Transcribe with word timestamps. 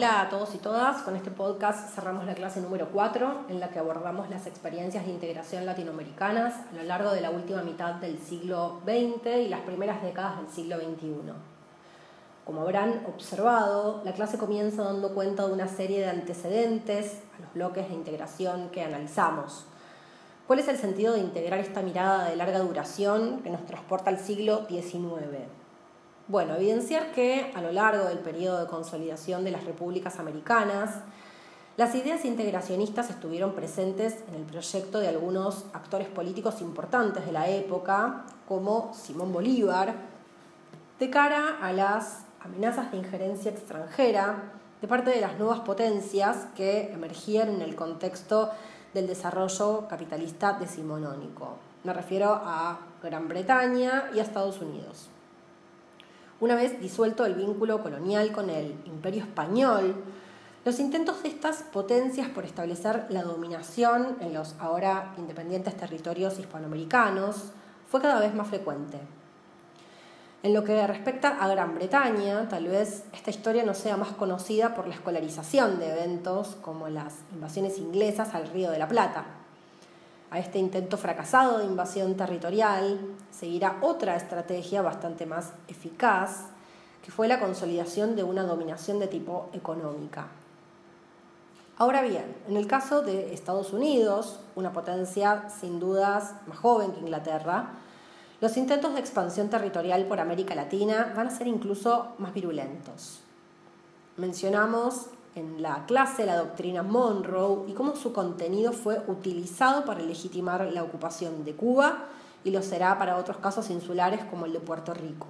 Hola 0.00 0.22
a 0.22 0.28
todos 0.30 0.54
y 0.54 0.58
todas. 0.58 1.02
Con 1.02 1.14
este 1.14 1.30
podcast 1.30 1.94
cerramos 1.94 2.24
la 2.24 2.34
clase 2.34 2.62
número 2.62 2.88
4 2.90 3.48
en 3.50 3.60
la 3.60 3.68
que 3.68 3.80
abordamos 3.80 4.30
las 4.30 4.46
experiencias 4.46 5.04
de 5.04 5.12
integración 5.12 5.66
latinoamericanas 5.66 6.54
a 6.72 6.74
lo 6.74 6.84
largo 6.84 7.12
de 7.12 7.20
la 7.20 7.28
última 7.28 7.60
mitad 7.60 7.96
del 7.96 8.18
siglo 8.18 8.80
XX 8.84 9.26
y 9.44 9.48
las 9.50 9.60
primeras 9.60 10.02
décadas 10.02 10.38
del 10.38 10.48
siglo 10.48 10.78
XXI. 10.78 11.34
Como 12.46 12.62
habrán 12.62 13.04
observado, 13.14 14.00
la 14.02 14.14
clase 14.14 14.38
comienza 14.38 14.84
dando 14.84 15.12
cuenta 15.12 15.46
de 15.46 15.52
una 15.52 15.68
serie 15.68 16.00
de 16.00 16.08
antecedentes 16.08 17.20
a 17.36 17.42
los 17.42 17.52
bloques 17.52 17.86
de 17.86 17.94
integración 17.94 18.70
que 18.70 18.82
analizamos. 18.82 19.66
¿Cuál 20.46 20.60
es 20.60 20.68
el 20.68 20.78
sentido 20.78 21.12
de 21.12 21.20
integrar 21.20 21.60
esta 21.60 21.82
mirada 21.82 22.30
de 22.30 22.36
larga 22.36 22.60
duración 22.60 23.42
que 23.42 23.50
nos 23.50 23.66
transporta 23.66 24.08
al 24.08 24.18
siglo 24.18 24.64
XIX? 24.66 25.59
Bueno, 26.30 26.54
evidenciar 26.54 27.10
que 27.10 27.50
a 27.56 27.60
lo 27.60 27.72
largo 27.72 28.04
del 28.04 28.20
periodo 28.20 28.60
de 28.60 28.68
consolidación 28.68 29.42
de 29.42 29.50
las 29.50 29.64
repúblicas 29.64 30.20
americanas, 30.20 31.00
las 31.76 31.92
ideas 31.96 32.24
integracionistas 32.24 33.10
estuvieron 33.10 33.52
presentes 33.52 34.14
en 34.28 34.36
el 34.36 34.42
proyecto 34.42 35.00
de 35.00 35.08
algunos 35.08 35.64
actores 35.72 36.06
políticos 36.06 36.60
importantes 36.60 37.26
de 37.26 37.32
la 37.32 37.48
época, 37.48 38.26
como 38.46 38.94
Simón 38.94 39.32
Bolívar, 39.32 39.92
de 41.00 41.10
cara 41.10 41.58
a 41.60 41.72
las 41.72 42.20
amenazas 42.38 42.92
de 42.92 42.98
injerencia 42.98 43.50
extranjera 43.50 44.52
de 44.80 44.86
parte 44.86 45.10
de 45.10 45.20
las 45.20 45.36
nuevas 45.36 45.58
potencias 45.58 46.46
que 46.54 46.92
emergían 46.92 47.48
en 47.48 47.60
el 47.60 47.74
contexto 47.74 48.50
del 48.94 49.08
desarrollo 49.08 49.88
capitalista 49.88 50.52
decimonónico. 50.52 51.56
Me 51.82 51.92
refiero 51.92 52.40
a 52.40 52.78
Gran 53.02 53.26
Bretaña 53.26 54.10
y 54.14 54.20
a 54.20 54.22
Estados 54.22 54.60
Unidos. 54.60 55.10
Una 56.40 56.54
vez 56.54 56.80
disuelto 56.80 57.26
el 57.26 57.34
vínculo 57.34 57.82
colonial 57.82 58.32
con 58.32 58.48
el 58.48 58.74
imperio 58.86 59.22
español, 59.22 59.94
los 60.64 60.80
intentos 60.80 61.22
de 61.22 61.28
estas 61.28 61.62
potencias 61.64 62.28
por 62.30 62.46
establecer 62.46 63.04
la 63.10 63.22
dominación 63.22 64.16
en 64.20 64.32
los 64.32 64.54
ahora 64.58 65.12
independientes 65.18 65.76
territorios 65.76 66.38
hispanoamericanos 66.38 67.52
fue 67.90 68.00
cada 68.00 68.20
vez 68.20 68.34
más 68.34 68.48
frecuente. 68.48 68.98
En 70.42 70.54
lo 70.54 70.64
que 70.64 70.86
respecta 70.86 71.28
a 71.28 71.46
Gran 71.48 71.74
Bretaña, 71.74 72.48
tal 72.48 72.68
vez 72.68 73.04
esta 73.12 73.28
historia 73.28 73.62
no 73.62 73.74
sea 73.74 73.98
más 73.98 74.12
conocida 74.12 74.74
por 74.74 74.88
la 74.88 74.94
escolarización 74.94 75.78
de 75.78 75.92
eventos 75.92 76.56
como 76.62 76.88
las 76.88 77.16
invasiones 77.34 77.76
inglesas 77.76 78.34
al 78.34 78.48
Río 78.48 78.70
de 78.70 78.78
la 78.78 78.88
Plata, 78.88 79.39
a 80.30 80.38
este 80.38 80.58
intento 80.58 80.96
fracasado 80.96 81.58
de 81.58 81.64
invasión 81.64 82.16
territorial 82.16 83.00
seguirá 83.30 83.78
otra 83.82 84.16
estrategia 84.16 84.80
bastante 84.80 85.26
más 85.26 85.52
eficaz, 85.68 86.46
que 87.02 87.10
fue 87.10 87.26
la 87.26 87.40
consolidación 87.40 88.14
de 88.14 88.22
una 88.22 88.44
dominación 88.44 89.00
de 89.00 89.08
tipo 89.08 89.48
económica. 89.52 90.28
Ahora 91.78 92.02
bien, 92.02 92.36
en 92.46 92.56
el 92.56 92.66
caso 92.66 93.02
de 93.02 93.32
Estados 93.32 93.72
Unidos, 93.72 94.38
una 94.54 94.72
potencia 94.72 95.48
sin 95.48 95.80
dudas 95.80 96.34
más 96.46 96.58
joven 96.58 96.92
que 96.92 97.00
Inglaterra, 97.00 97.70
los 98.40 98.56
intentos 98.56 98.94
de 98.94 99.00
expansión 99.00 99.48
territorial 99.48 100.04
por 100.04 100.20
América 100.20 100.54
Latina 100.54 101.12
van 101.16 101.28
a 101.28 101.30
ser 101.30 101.46
incluso 101.46 102.08
más 102.18 102.32
virulentos. 102.32 103.20
Mencionamos 104.16 105.06
en 105.34 105.62
la 105.62 105.86
clase 105.86 106.26
la 106.26 106.36
doctrina 106.36 106.82
Monroe 106.82 107.68
y 107.68 107.72
cómo 107.72 107.94
su 107.94 108.12
contenido 108.12 108.72
fue 108.72 109.02
utilizado 109.06 109.84
para 109.84 110.00
legitimar 110.00 110.70
la 110.72 110.82
ocupación 110.82 111.44
de 111.44 111.54
Cuba 111.54 112.06
y 112.44 112.50
lo 112.50 112.62
será 112.62 112.98
para 112.98 113.16
otros 113.16 113.36
casos 113.38 113.70
insulares 113.70 114.24
como 114.24 114.46
el 114.46 114.52
de 114.52 114.60
Puerto 114.60 114.94
Rico. 114.94 115.26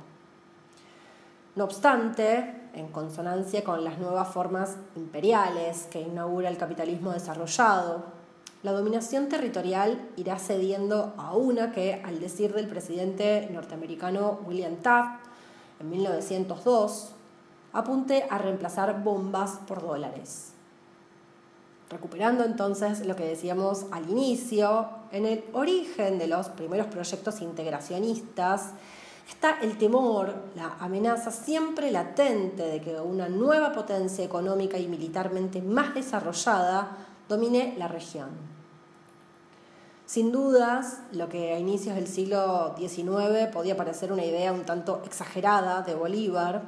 No 1.56 1.64
obstante, 1.64 2.68
en 2.74 2.88
consonancia 2.88 3.64
con 3.64 3.82
las 3.84 3.98
nuevas 3.98 4.28
formas 4.28 4.76
imperiales 4.96 5.88
que 5.90 6.00
inaugura 6.00 6.48
el 6.48 6.56
capitalismo 6.56 7.10
desarrollado, 7.10 8.04
la 8.62 8.72
dominación 8.72 9.28
territorial 9.28 9.98
irá 10.16 10.38
cediendo 10.38 11.14
a 11.16 11.34
una 11.34 11.72
que, 11.72 12.02
al 12.04 12.20
decir 12.20 12.52
del 12.54 12.68
presidente 12.68 13.48
norteamericano 13.50 14.40
William 14.46 14.76
Taft 14.76 15.24
en 15.80 15.90
1902, 15.90 17.14
apunte 17.72 18.26
a 18.28 18.38
reemplazar 18.38 19.02
bombas 19.02 19.60
por 19.66 19.82
dólares. 19.82 20.52
Recuperando 21.90 22.44
entonces 22.44 23.04
lo 23.04 23.16
que 23.16 23.24
decíamos 23.24 23.86
al 23.90 24.08
inicio, 24.08 24.88
en 25.10 25.26
el 25.26 25.44
origen 25.52 26.18
de 26.18 26.28
los 26.28 26.48
primeros 26.48 26.86
proyectos 26.86 27.40
integracionistas 27.40 28.70
está 29.28 29.58
el 29.60 29.76
temor, 29.76 30.34
la 30.54 30.76
amenaza 30.78 31.30
siempre 31.30 31.90
latente 31.90 32.62
de 32.62 32.80
que 32.80 33.00
una 33.00 33.28
nueva 33.28 33.72
potencia 33.72 34.24
económica 34.24 34.78
y 34.78 34.86
militarmente 34.86 35.62
más 35.62 35.94
desarrollada 35.94 36.96
domine 37.28 37.74
la 37.76 37.88
región. 37.88 38.28
Sin 40.06 40.32
dudas, 40.32 41.02
lo 41.12 41.28
que 41.28 41.52
a 41.52 41.58
inicios 41.58 41.94
del 41.94 42.08
siglo 42.08 42.74
XIX 42.76 43.48
podía 43.52 43.76
parecer 43.76 44.12
una 44.12 44.24
idea 44.24 44.52
un 44.52 44.64
tanto 44.64 45.02
exagerada 45.04 45.82
de 45.82 45.94
Bolívar, 45.94 46.62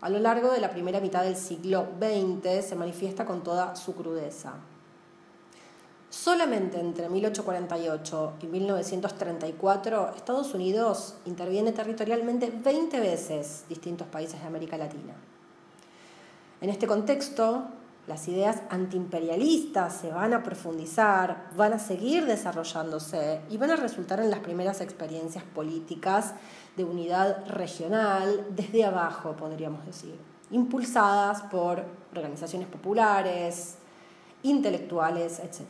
a 0.00 0.08
lo 0.08 0.18
largo 0.18 0.50
de 0.50 0.60
la 0.60 0.70
primera 0.70 1.00
mitad 1.00 1.24
del 1.24 1.36
siglo 1.36 1.88
XX 1.98 2.64
se 2.64 2.76
manifiesta 2.76 3.24
con 3.24 3.42
toda 3.42 3.74
su 3.74 3.94
crudeza. 3.94 4.54
Solamente 6.10 6.80
entre 6.80 7.08
1848 7.08 8.32
y 8.42 8.46
1934 8.46 10.14
Estados 10.16 10.54
Unidos 10.54 11.16
interviene 11.26 11.72
territorialmente 11.72 12.50
20 12.50 13.00
veces 13.00 13.64
distintos 13.68 14.06
países 14.06 14.40
de 14.40 14.46
América 14.46 14.78
Latina. 14.78 15.14
En 16.60 16.70
este 16.70 16.86
contexto, 16.86 17.68
las 18.08 18.26
ideas 18.26 18.62
antiimperialistas 18.70 19.94
se 19.94 20.10
van 20.10 20.32
a 20.32 20.42
profundizar, 20.42 21.50
van 21.54 21.74
a 21.74 21.78
seguir 21.78 22.24
desarrollándose 22.24 23.42
y 23.50 23.58
van 23.58 23.70
a 23.70 23.76
resultar 23.76 24.18
en 24.20 24.30
las 24.30 24.40
primeras 24.40 24.80
experiencias 24.80 25.44
políticas 25.44 26.32
de 26.76 26.84
unidad 26.84 27.46
regional 27.48 28.46
desde 28.48 28.86
abajo, 28.86 29.36
podríamos 29.36 29.84
decir, 29.84 30.16
impulsadas 30.50 31.42
por 31.42 31.84
organizaciones 32.14 32.66
populares, 32.68 33.76
intelectuales, 34.42 35.40
etc. 35.40 35.66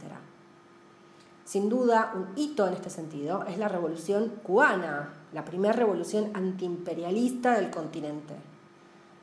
Sin 1.45 1.69
duda, 1.69 2.13
un 2.15 2.29
hito 2.37 2.69
en 2.69 2.75
este 2.75 2.91
sentido 2.91 3.45
es 3.47 3.59
la 3.59 3.67
revolución 3.67 4.35
cubana, 4.45 5.13
la 5.33 5.45
primera 5.45 5.73
revolución 5.73 6.31
antiimperialista 6.35 7.55
del 7.55 7.71
continente. 7.71 8.35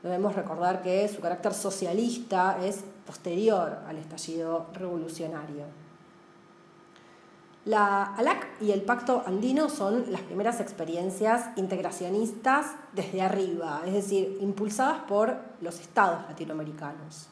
Debemos 0.03 0.36
recordar 0.36 0.82
que 0.82 1.08
su 1.08 1.22
carácter 1.22 1.53
socialista 1.53 2.58
es 2.62 2.84
posterior 3.06 3.80
al 3.88 3.98
estallido 3.98 4.68
revolucionario. 4.74 5.66
La 7.66 8.04
ALAC 8.16 8.62
y 8.62 8.72
el 8.72 8.84
Pacto 8.84 9.24
Andino 9.26 9.70
son 9.70 10.12
las 10.12 10.22
primeras 10.22 10.60
experiencias 10.60 11.50
integracionistas 11.56 12.76
desde 12.94 13.24
arriba, 13.24 13.82
es 13.88 13.94
decir, 13.94 14.38
impulsadas 14.40 15.00
por 15.08 15.36
los 15.62 15.80
estados 15.80 16.28
latinoamericanos. 16.30 17.28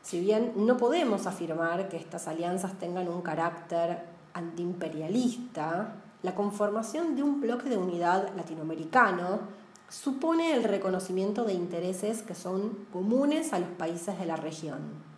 Si 0.00 0.18
bien 0.20 0.54
no 0.56 0.78
podemos 0.78 1.26
afirmar 1.26 1.90
que 1.90 1.98
estas 1.98 2.26
alianzas 2.26 2.78
tengan 2.78 3.08
un 3.08 3.20
carácter 3.20 4.06
antiimperialista, 4.32 5.96
la 6.22 6.34
conformación 6.34 7.14
de 7.14 7.22
un 7.22 7.42
bloque 7.42 7.68
de 7.68 7.76
unidad 7.76 8.34
latinoamericano 8.34 9.40
supone 9.88 10.54
el 10.54 10.64
reconocimiento 10.64 11.44
de 11.44 11.54
intereses 11.54 12.22
que 12.22 12.34
son 12.34 12.86
comunes 12.92 13.52
a 13.52 13.58
los 13.58 13.70
países 13.70 14.18
de 14.18 14.26
la 14.26 14.36
región 14.36 15.08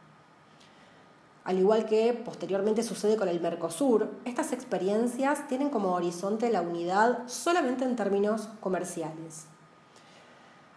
al 1.50 1.58
igual 1.58 1.86
que 1.86 2.12
posteriormente 2.12 2.82
sucede 2.82 3.16
con 3.16 3.28
el 3.28 3.40
Mercosur, 3.40 4.08
estas 4.24 4.52
experiencias 4.52 5.48
tienen 5.48 5.70
como 5.70 5.94
horizonte 5.94 6.50
la 6.50 6.60
unidad 6.60 7.26
solamente 7.26 7.84
en 7.84 7.96
términos 7.96 8.48
comerciales. 8.60 9.46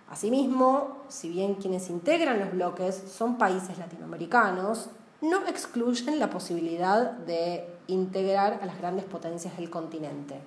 Asimismo, 0.09 1.03
si 1.09 1.29
bien 1.29 1.55
quienes 1.55 1.89
integran 1.89 2.39
los 2.39 2.51
bloques 2.51 2.95
son 2.95 3.37
países 3.37 3.77
latinoamericanos, 3.77 4.89
no 5.21 5.45
excluyen 5.47 6.17
la 6.17 6.29
posibilidad 6.29 7.11
de 7.11 7.67
integrar 7.87 8.59
a 8.61 8.65
las 8.65 8.79
grandes 8.79 9.05
potencias 9.05 9.57
del 9.57 9.69
continente. 9.69 10.39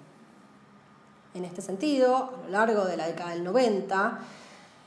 En 1.36 1.44
este 1.44 1.60
sentido, 1.60 2.16
a 2.16 2.46
lo 2.46 2.50
largo 2.50 2.86
de 2.86 2.96
la 2.96 3.06
década 3.06 3.30
del 3.30 3.44
90, 3.44 4.20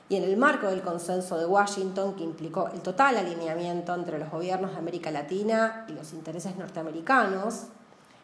y 0.10 0.16
en 0.16 0.24
el 0.24 0.36
marco 0.36 0.66
del 0.66 0.82
consenso 0.82 1.38
de 1.38 1.46
Washington, 1.46 2.16
que 2.16 2.24
implicó 2.24 2.70
el 2.74 2.82
total 2.82 3.18
alineamiento 3.18 3.94
entre 3.94 4.18
los 4.18 4.32
gobiernos 4.32 4.72
de 4.72 4.78
América 4.78 5.12
Latina 5.12 5.86
y 5.88 5.92
los 5.92 6.12
intereses 6.12 6.56
norteamericanos, 6.56 7.66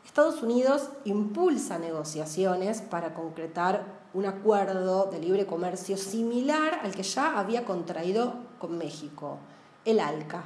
Estados 0.03 0.41
Unidos 0.41 0.89
impulsa 1.03 1.77
negociaciones 1.77 2.81
para 2.81 3.13
concretar 3.13 3.83
un 4.15 4.25
acuerdo 4.25 5.05
de 5.11 5.19
libre 5.19 5.45
comercio 5.45 5.95
similar 5.95 6.79
al 6.81 6.95
que 6.95 7.03
ya 7.03 7.37
había 7.37 7.63
contraído 7.63 8.33
con 8.57 8.75
México, 8.75 9.37
el 9.85 9.99
ALCA. 9.99 10.45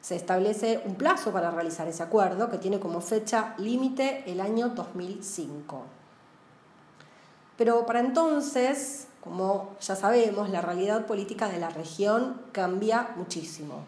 Se 0.00 0.16
establece 0.16 0.82
un 0.84 0.96
plazo 0.96 1.30
para 1.30 1.52
realizar 1.52 1.86
ese 1.86 2.02
acuerdo 2.02 2.50
que 2.50 2.58
tiene 2.58 2.80
como 2.80 3.00
fecha 3.00 3.54
límite 3.58 4.24
el 4.26 4.40
año 4.40 4.70
2005. 4.70 5.97
Pero 7.58 7.84
para 7.84 8.00
entonces 8.00 9.08
como 9.28 9.76
ya 9.80 9.94
sabemos, 9.94 10.48
la 10.48 10.62
realidad 10.62 11.06
política 11.06 11.48
de 11.48 11.58
la 11.58 11.68
región 11.68 12.40
cambia 12.52 13.10
muchísimo. 13.16 13.84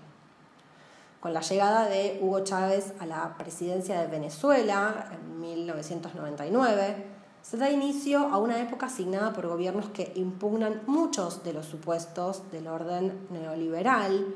Con 1.20 1.32
la 1.32 1.40
llegada 1.40 1.88
de 1.88 2.19
Hugo 2.20 2.40
Chávez 2.40 2.93
a 2.99 3.06
la 3.06 3.37
presidencia 3.38 4.00
de 4.00 4.06
Venezuela 4.06 5.08
en 5.12 5.40
1999, 5.40 7.06
se 7.43 7.56
da 7.56 7.70
inicio 7.70 8.28
a 8.28 8.38
una 8.38 8.61
época 8.61 8.87
asignada 8.87 9.32
por 9.32 9.46
gobiernos 9.46 9.88
que 9.90 10.12
impugnan 10.14 10.82
muchos 10.87 11.43
de 11.43 11.55
los 11.55 11.67
supuestos 11.67 12.50
del 12.50 12.67
orden 12.67 13.26
neoliberal 13.31 14.34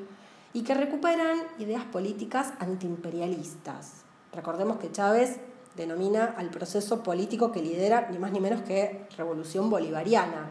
y 0.54 0.62
que 0.62 0.74
recuperan 0.74 1.38
ideas 1.58 1.84
políticas 1.84 2.54
antiimperialistas. 2.60 4.04
Recordemos 4.32 4.78
que 4.78 4.90
Chávez 4.90 5.38
denomina 5.76 6.34
al 6.36 6.50
proceso 6.50 7.02
político 7.02 7.52
que 7.52 7.62
lidera 7.62 8.08
ni 8.10 8.18
más 8.18 8.32
ni 8.32 8.40
menos 8.40 8.62
que 8.62 9.06
revolución 9.16 9.70
bolivariana. 9.70 10.48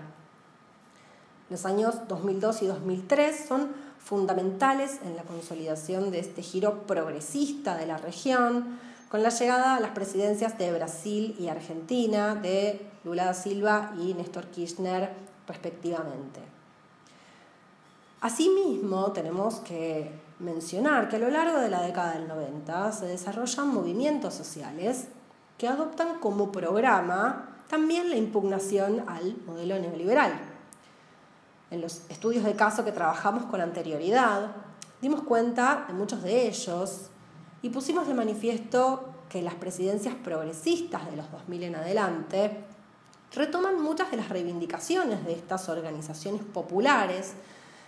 Los 1.49 1.65
años 1.65 2.07
2002 2.07 2.63
y 2.63 2.67
2003 2.67 3.45
son 3.47 3.69
fundamentales 3.99 4.99
en 5.03 5.15
la 5.15 5.23
consolidación 5.23 6.11
de 6.11 6.19
este 6.19 6.41
giro 6.41 6.83
progresista 6.85 7.77
de 7.77 7.85
la 7.85 7.97
región, 7.97 8.79
con 9.09 9.23
la 9.23 9.29
llegada 9.29 9.75
a 9.75 9.79
las 9.79 9.91
presidencias 9.91 10.57
de 10.57 10.73
Brasil 10.73 11.35
y 11.39 11.47
Argentina 11.47 12.35
de 12.35 12.81
Lula 13.03 13.25
da 13.25 13.33
Silva 13.33 13.93
y 13.99 14.13
Néstor 14.13 14.47
Kirchner 14.47 15.13
respectivamente. 15.47 16.39
Asimismo, 18.21 19.11
tenemos 19.11 19.55
que 19.55 20.09
mencionar 20.43 21.09
que 21.09 21.15
a 21.15 21.19
lo 21.19 21.29
largo 21.29 21.59
de 21.59 21.69
la 21.69 21.81
década 21.81 22.13
del 22.13 22.27
90 22.27 22.91
se 22.91 23.05
desarrollan 23.07 23.73
movimientos 23.73 24.33
sociales 24.33 25.07
que 25.57 25.67
adoptan 25.67 26.19
como 26.19 26.51
programa 26.51 27.49
también 27.67 28.09
la 28.09 28.17
impugnación 28.17 29.03
al 29.07 29.35
modelo 29.45 29.79
neoliberal. 29.79 30.33
En 31.71 31.81
los 31.81 32.03
estudios 32.09 32.43
de 32.43 32.55
caso 32.55 32.85
que 32.85 32.91
trabajamos 32.91 33.45
con 33.45 33.61
anterioridad, 33.61 34.51
dimos 35.01 35.23
cuenta 35.23 35.85
de 35.87 35.93
muchos 35.93 36.21
de 36.21 36.47
ellos 36.47 37.09
y 37.61 37.69
pusimos 37.69 38.07
de 38.07 38.13
manifiesto 38.13 39.09
que 39.29 39.41
las 39.41 39.55
presidencias 39.55 40.13
progresistas 40.13 41.09
de 41.09 41.17
los 41.17 41.31
2000 41.31 41.63
en 41.63 41.75
adelante 41.75 42.63
retoman 43.33 43.81
muchas 43.81 44.11
de 44.11 44.17
las 44.17 44.29
reivindicaciones 44.29 45.25
de 45.25 45.33
estas 45.33 45.67
organizaciones 45.69 46.43
populares 46.43 47.33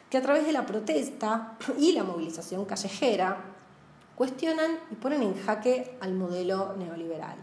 que 0.09 0.17
a 0.17 0.21
través 0.21 0.45
de 0.45 0.51
la 0.51 0.65
protesta 0.65 1.57
y 1.77 1.93
la 1.93 2.03
movilización 2.03 2.65
callejera 2.65 3.37
cuestionan 4.15 4.71
y 4.91 4.95
ponen 4.95 5.21
en 5.21 5.35
jaque 5.35 5.97
al 5.99 6.13
modelo 6.13 6.73
neoliberal. 6.77 7.35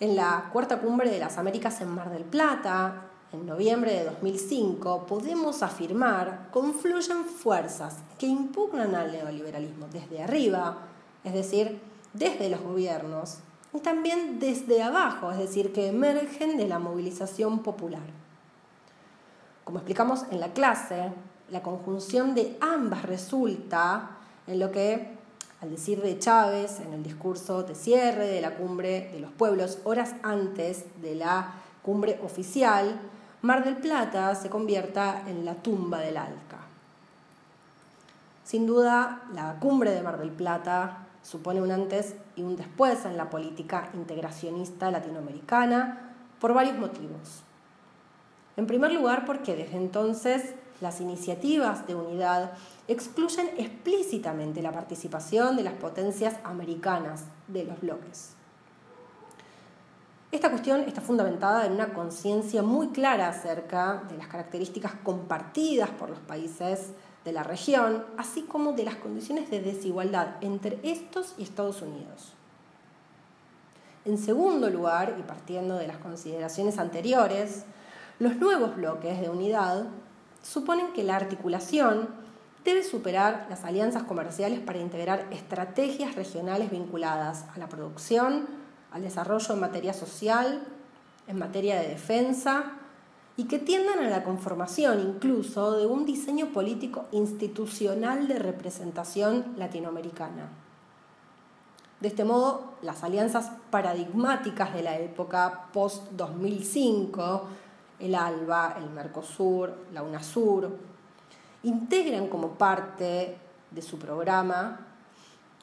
En 0.00 0.16
la 0.16 0.48
cuarta 0.52 0.80
cumbre 0.80 1.10
de 1.10 1.18
las 1.18 1.38
Américas 1.38 1.80
en 1.80 1.88
Mar 1.88 2.10
del 2.10 2.24
Plata, 2.24 3.08
en 3.32 3.46
noviembre 3.46 3.92
de 3.92 4.04
2005, 4.04 5.06
podemos 5.06 5.62
afirmar 5.62 6.48
confluyen 6.50 7.24
fuerzas 7.24 7.96
que 8.18 8.26
impugnan 8.26 8.94
al 8.94 9.12
neoliberalismo 9.12 9.86
desde 9.88 10.22
arriba, 10.22 10.78
es 11.24 11.34
decir, 11.34 11.80
desde 12.12 12.48
los 12.48 12.60
gobiernos, 12.60 13.38
y 13.74 13.80
también 13.80 14.38
desde 14.40 14.82
abajo, 14.82 15.30
es 15.30 15.38
decir, 15.38 15.72
que 15.72 15.88
emergen 15.88 16.56
de 16.56 16.68
la 16.68 16.78
movilización 16.78 17.62
popular. 17.62 18.27
Como 19.68 19.80
explicamos 19.80 20.24
en 20.30 20.40
la 20.40 20.54
clase, 20.54 21.12
la 21.50 21.60
conjunción 21.60 22.34
de 22.34 22.56
ambas 22.62 23.02
resulta 23.02 24.12
en 24.46 24.60
lo 24.60 24.72
que, 24.72 25.14
al 25.60 25.70
decir 25.70 26.00
de 26.00 26.18
Chávez 26.18 26.80
en 26.80 26.94
el 26.94 27.02
discurso 27.02 27.64
de 27.64 27.74
cierre 27.74 28.28
de 28.28 28.40
la 28.40 28.54
cumbre 28.54 29.10
de 29.12 29.20
los 29.20 29.30
pueblos, 29.30 29.80
horas 29.84 30.14
antes 30.22 30.86
de 31.02 31.16
la 31.16 31.52
cumbre 31.82 32.18
oficial, 32.24 32.98
Mar 33.42 33.62
del 33.62 33.76
Plata 33.76 34.34
se 34.36 34.48
convierta 34.48 35.24
en 35.26 35.44
la 35.44 35.56
tumba 35.56 35.98
del 35.98 36.16
Alca. 36.16 36.60
Sin 38.44 38.66
duda, 38.66 39.20
la 39.34 39.56
cumbre 39.60 39.90
de 39.90 40.00
Mar 40.00 40.18
del 40.18 40.30
Plata 40.30 41.08
supone 41.22 41.60
un 41.60 41.72
antes 41.72 42.14
y 42.36 42.42
un 42.42 42.56
después 42.56 43.04
en 43.04 43.18
la 43.18 43.28
política 43.28 43.90
integracionista 43.92 44.90
latinoamericana 44.90 46.14
por 46.40 46.54
varios 46.54 46.78
motivos. 46.78 47.42
En 48.58 48.66
primer 48.66 48.92
lugar, 48.92 49.24
porque 49.24 49.54
desde 49.54 49.76
entonces 49.76 50.52
las 50.80 51.00
iniciativas 51.00 51.86
de 51.86 51.94
unidad 51.94 52.54
excluyen 52.88 53.48
explícitamente 53.56 54.62
la 54.62 54.72
participación 54.72 55.56
de 55.56 55.62
las 55.62 55.74
potencias 55.74 56.34
americanas 56.42 57.26
de 57.46 57.62
los 57.62 57.80
bloques. 57.80 58.30
Esta 60.32 60.50
cuestión 60.50 60.80
está 60.80 61.00
fundamentada 61.00 61.66
en 61.66 61.72
una 61.72 61.94
conciencia 61.94 62.64
muy 62.64 62.88
clara 62.88 63.28
acerca 63.28 64.02
de 64.10 64.18
las 64.18 64.26
características 64.26 64.92
compartidas 65.04 65.90
por 65.90 66.10
los 66.10 66.18
países 66.18 66.90
de 67.24 67.30
la 67.30 67.44
región, 67.44 68.04
así 68.16 68.42
como 68.42 68.72
de 68.72 68.82
las 68.82 68.96
condiciones 68.96 69.52
de 69.52 69.60
desigualdad 69.60 70.34
entre 70.40 70.80
estos 70.82 71.32
y 71.38 71.44
Estados 71.44 71.80
Unidos. 71.80 72.32
En 74.04 74.18
segundo 74.18 74.68
lugar, 74.68 75.14
y 75.16 75.22
partiendo 75.22 75.76
de 75.76 75.86
las 75.86 75.98
consideraciones 75.98 76.78
anteriores, 76.78 77.64
los 78.18 78.36
nuevos 78.36 78.74
bloques 78.76 79.20
de 79.20 79.28
unidad 79.28 79.86
suponen 80.42 80.92
que 80.92 81.04
la 81.04 81.16
articulación 81.16 82.08
debe 82.64 82.82
superar 82.82 83.46
las 83.48 83.64
alianzas 83.64 84.02
comerciales 84.02 84.60
para 84.60 84.78
integrar 84.78 85.26
estrategias 85.30 86.16
regionales 86.16 86.70
vinculadas 86.70 87.44
a 87.54 87.58
la 87.58 87.68
producción, 87.68 88.46
al 88.90 89.02
desarrollo 89.02 89.54
en 89.54 89.60
materia 89.60 89.92
social, 89.92 90.62
en 91.26 91.38
materia 91.38 91.80
de 91.80 91.88
defensa, 91.88 92.72
y 93.36 93.44
que 93.44 93.60
tiendan 93.60 94.00
a 94.00 94.10
la 94.10 94.24
conformación 94.24 94.98
incluso 94.98 95.76
de 95.76 95.86
un 95.86 96.04
diseño 96.04 96.46
político 96.48 97.06
institucional 97.12 98.26
de 98.26 98.40
representación 98.40 99.54
latinoamericana. 99.56 100.48
De 102.00 102.08
este 102.08 102.24
modo, 102.24 102.74
las 102.82 103.04
alianzas 103.04 103.52
paradigmáticas 103.70 104.74
de 104.74 104.82
la 104.82 104.98
época 104.98 105.68
post-2005, 105.72 107.42
el 108.00 108.14
ALBA, 108.14 108.76
el 108.78 108.90
Mercosur, 108.90 109.86
la 109.92 110.02
UNASUR, 110.02 110.76
integran 111.62 112.28
como 112.28 112.50
parte 112.50 113.36
de 113.70 113.82
su 113.82 113.98
programa 113.98 114.80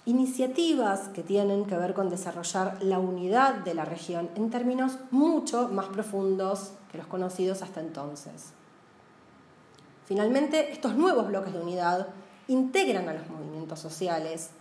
iniciativas 0.06 1.08
que 1.10 1.24
tienen 1.24 1.66
que 1.66 1.78
ver 1.78 1.94
con 1.94 2.10
desarrollar 2.10 2.78
la 2.84 3.00
unidad 3.00 3.56
de 3.56 3.74
la 3.74 3.86
región 3.86 4.30
en 4.36 4.52
términos 4.52 5.00
mucho 5.10 5.70
más 5.70 5.88
profundos 5.88 6.74
que 6.92 6.98
los 7.00 7.08
conocidos 7.08 7.64
hasta 7.64 7.80
entonces. 7.80 8.54
Finalmente, 10.06 10.72
estos 10.72 10.96
nuevos 10.96 11.28
bloques 11.28 11.54
de 11.54 11.60
unidad 11.60 12.08
integran 12.48 13.10
a 13.10 13.14
los 13.14 13.28
movimientos 13.28 13.80
sociales 13.80 14.52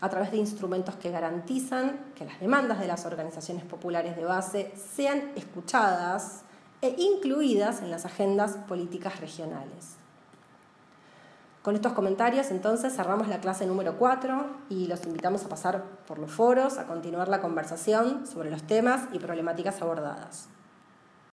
a 0.00 0.08
través 0.08 0.30
de 0.30 0.36
instrumentos 0.36 0.94
que 0.94 1.10
garantizan 1.10 1.98
que 2.14 2.24
las 2.24 2.38
demandas 2.38 2.78
de 2.78 2.86
las 2.86 3.04
organizaciones 3.04 3.64
populares 3.64 4.14
de 4.14 4.24
base 4.24 4.72
sean 4.76 5.32
escuchadas 5.34 6.44
e 6.84 6.94
incluidas 6.98 7.80
en 7.80 7.90
las 7.90 8.04
agendas 8.04 8.58
políticas 8.68 9.20
regionales. 9.20 9.96
Con 11.62 11.76
estos 11.76 11.94
comentarios 11.94 12.50
entonces 12.50 12.94
cerramos 12.94 13.26
la 13.26 13.40
clase 13.40 13.66
número 13.66 13.96
4 13.96 14.44
y 14.68 14.86
los 14.86 15.02
invitamos 15.06 15.46
a 15.46 15.48
pasar 15.48 15.82
por 16.06 16.18
los 16.18 16.30
foros, 16.30 16.76
a 16.76 16.86
continuar 16.86 17.28
la 17.28 17.40
conversación 17.40 18.26
sobre 18.26 18.50
los 18.50 18.64
temas 18.64 19.08
y 19.14 19.18
problemáticas 19.18 19.80
abordadas. 19.80 20.48